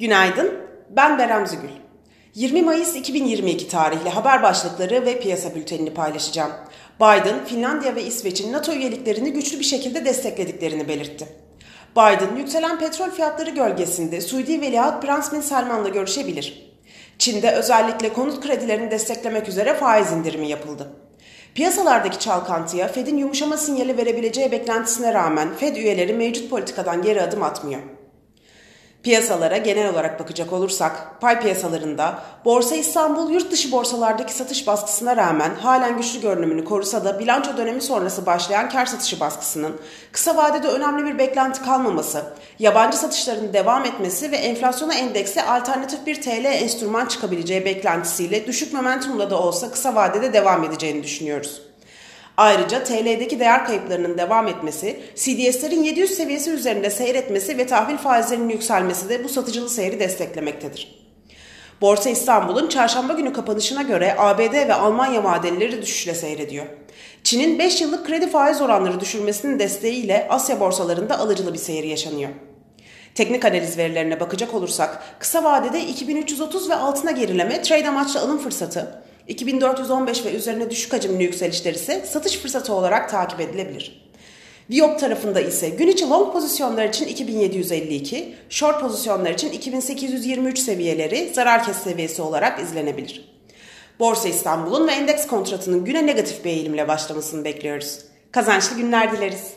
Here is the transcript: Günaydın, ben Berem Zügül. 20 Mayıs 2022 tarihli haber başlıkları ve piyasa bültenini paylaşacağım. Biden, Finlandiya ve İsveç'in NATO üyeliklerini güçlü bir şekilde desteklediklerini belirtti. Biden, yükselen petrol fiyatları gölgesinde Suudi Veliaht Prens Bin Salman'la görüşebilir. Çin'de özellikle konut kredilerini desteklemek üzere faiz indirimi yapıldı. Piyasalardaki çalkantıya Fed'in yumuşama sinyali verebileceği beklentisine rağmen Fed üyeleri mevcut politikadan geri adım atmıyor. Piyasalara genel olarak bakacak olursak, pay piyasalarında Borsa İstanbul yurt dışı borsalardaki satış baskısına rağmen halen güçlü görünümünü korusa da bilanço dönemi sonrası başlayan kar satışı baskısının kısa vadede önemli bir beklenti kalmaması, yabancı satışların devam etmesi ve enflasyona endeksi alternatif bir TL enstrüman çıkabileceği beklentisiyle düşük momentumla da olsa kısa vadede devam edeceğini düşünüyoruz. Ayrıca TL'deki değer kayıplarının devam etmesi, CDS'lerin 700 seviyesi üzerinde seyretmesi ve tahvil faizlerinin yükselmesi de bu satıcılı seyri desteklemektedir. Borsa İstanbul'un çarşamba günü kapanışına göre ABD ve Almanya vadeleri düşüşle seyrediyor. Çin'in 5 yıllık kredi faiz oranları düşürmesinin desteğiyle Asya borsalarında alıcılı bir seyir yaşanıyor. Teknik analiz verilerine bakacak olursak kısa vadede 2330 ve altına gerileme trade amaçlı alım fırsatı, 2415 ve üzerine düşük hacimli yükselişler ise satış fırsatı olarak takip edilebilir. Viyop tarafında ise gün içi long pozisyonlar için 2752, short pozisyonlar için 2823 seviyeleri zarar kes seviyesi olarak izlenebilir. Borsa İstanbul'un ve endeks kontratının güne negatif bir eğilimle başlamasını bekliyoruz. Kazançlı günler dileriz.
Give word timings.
Günaydın, 0.00 0.52
ben 0.90 1.18
Berem 1.18 1.46
Zügül. 1.46 1.68
20 2.34 2.62
Mayıs 2.62 2.96
2022 2.96 3.68
tarihli 3.68 4.08
haber 4.08 4.42
başlıkları 4.42 5.06
ve 5.06 5.20
piyasa 5.20 5.54
bültenini 5.54 5.94
paylaşacağım. 5.94 6.52
Biden, 7.00 7.44
Finlandiya 7.44 7.94
ve 7.94 8.02
İsveç'in 8.02 8.52
NATO 8.52 8.72
üyeliklerini 8.72 9.32
güçlü 9.32 9.58
bir 9.58 9.64
şekilde 9.64 10.04
desteklediklerini 10.04 10.88
belirtti. 10.88 11.28
Biden, 11.92 12.36
yükselen 12.36 12.78
petrol 12.78 13.10
fiyatları 13.10 13.50
gölgesinde 13.50 14.20
Suudi 14.20 14.60
Veliaht 14.60 15.02
Prens 15.02 15.32
Bin 15.32 15.40
Salman'la 15.40 15.88
görüşebilir. 15.88 16.72
Çin'de 17.18 17.50
özellikle 17.50 18.12
konut 18.12 18.40
kredilerini 18.40 18.90
desteklemek 18.90 19.48
üzere 19.48 19.74
faiz 19.74 20.12
indirimi 20.12 20.48
yapıldı. 20.48 20.92
Piyasalardaki 21.54 22.18
çalkantıya 22.18 22.88
Fed'in 22.88 23.18
yumuşama 23.18 23.56
sinyali 23.56 23.96
verebileceği 23.96 24.52
beklentisine 24.52 25.14
rağmen 25.14 25.48
Fed 25.54 25.76
üyeleri 25.76 26.12
mevcut 26.12 26.50
politikadan 26.50 27.02
geri 27.02 27.22
adım 27.22 27.42
atmıyor. 27.42 27.80
Piyasalara 29.06 29.56
genel 29.56 29.90
olarak 29.90 30.20
bakacak 30.20 30.52
olursak, 30.52 31.20
pay 31.20 31.40
piyasalarında 31.40 32.18
Borsa 32.44 32.76
İstanbul 32.76 33.30
yurt 33.30 33.52
dışı 33.52 33.72
borsalardaki 33.72 34.34
satış 34.34 34.66
baskısına 34.66 35.16
rağmen 35.16 35.54
halen 35.54 35.96
güçlü 35.96 36.20
görünümünü 36.20 36.64
korusa 36.64 37.04
da 37.04 37.18
bilanço 37.18 37.56
dönemi 37.56 37.82
sonrası 37.82 38.26
başlayan 38.26 38.68
kar 38.68 38.86
satışı 38.86 39.20
baskısının 39.20 39.80
kısa 40.12 40.36
vadede 40.36 40.68
önemli 40.68 41.04
bir 41.04 41.18
beklenti 41.18 41.62
kalmaması, 41.62 42.24
yabancı 42.58 42.98
satışların 42.98 43.52
devam 43.52 43.84
etmesi 43.84 44.32
ve 44.32 44.36
enflasyona 44.36 44.94
endeksi 44.94 45.42
alternatif 45.42 46.06
bir 46.06 46.22
TL 46.22 46.44
enstrüman 46.44 47.06
çıkabileceği 47.06 47.64
beklentisiyle 47.64 48.46
düşük 48.46 48.72
momentumla 48.72 49.30
da 49.30 49.40
olsa 49.40 49.70
kısa 49.70 49.94
vadede 49.94 50.32
devam 50.32 50.64
edeceğini 50.64 51.02
düşünüyoruz. 51.02 51.62
Ayrıca 52.36 52.84
TL'deki 52.84 53.40
değer 53.40 53.66
kayıplarının 53.66 54.18
devam 54.18 54.48
etmesi, 54.48 55.00
CDS'lerin 55.14 55.82
700 55.82 56.10
seviyesi 56.10 56.50
üzerinde 56.50 56.90
seyretmesi 56.90 57.58
ve 57.58 57.66
tahvil 57.66 57.96
faizlerinin 57.96 58.48
yükselmesi 58.48 59.08
de 59.08 59.24
bu 59.24 59.28
satıcılı 59.28 59.70
seyri 59.70 60.00
desteklemektedir. 60.00 61.06
Borsa 61.80 62.10
İstanbul'un 62.10 62.68
çarşamba 62.68 63.12
günü 63.12 63.32
kapanışına 63.32 63.82
göre 63.82 64.14
ABD 64.18 64.54
ve 64.68 64.74
Almanya 64.74 65.24
vadeleri 65.24 65.82
düşüşle 65.82 66.14
seyrediyor. 66.14 66.66
Çin'in 67.24 67.58
5 67.58 67.80
yıllık 67.80 68.06
kredi 68.06 68.30
faiz 68.30 68.60
oranları 68.60 69.00
düşürmesinin 69.00 69.58
desteğiyle 69.58 70.26
Asya 70.30 70.60
borsalarında 70.60 71.18
alıcılı 71.18 71.52
bir 71.52 71.58
seyir 71.58 71.84
yaşanıyor. 71.84 72.30
Teknik 73.14 73.44
analiz 73.44 73.78
verilerine 73.78 74.20
bakacak 74.20 74.54
olursak 74.54 75.02
kısa 75.18 75.44
vadede 75.44 75.80
2330 75.84 76.70
ve 76.70 76.74
altına 76.74 77.10
gerileme 77.10 77.62
trade 77.62 77.88
amaçlı 77.88 78.20
alım 78.20 78.38
fırsatı, 78.38 79.02
2415 79.28 80.24
ve 80.24 80.34
üzerine 80.34 80.70
düşük 80.70 80.92
hacimli 80.92 81.22
yükselişler 81.22 81.74
ise 81.74 82.06
satış 82.06 82.38
fırsatı 82.38 82.72
olarak 82.72 83.10
takip 83.10 83.40
edilebilir. 83.40 84.06
Viyop 84.70 85.00
tarafında 85.00 85.40
ise 85.40 85.68
gün 85.68 85.88
içi 85.88 86.08
long 86.08 86.32
pozisyonlar 86.32 86.84
için 86.84 87.06
2752, 87.06 88.34
short 88.48 88.80
pozisyonlar 88.80 89.30
için 89.30 89.52
2823 89.52 90.58
seviyeleri 90.58 91.34
zarar 91.34 91.64
kes 91.64 91.76
seviyesi 91.76 92.22
olarak 92.22 92.60
izlenebilir. 92.60 93.36
Borsa 93.98 94.28
İstanbul'un 94.28 94.88
ve 94.88 94.92
endeks 94.92 95.26
kontratının 95.26 95.84
güne 95.84 96.06
negatif 96.06 96.44
bir 96.44 96.50
eğilimle 96.50 96.88
başlamasını 96.88 97.44
bekliyoruz. 97.44 97.98
Kazançlı 98.32 98.76
günler 98.76 99.12
dileriz. 99.12 99.52